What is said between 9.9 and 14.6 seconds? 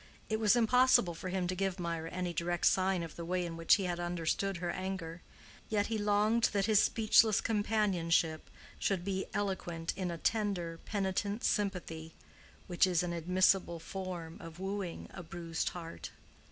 in a tender, penitent sympathy which is an admissible form of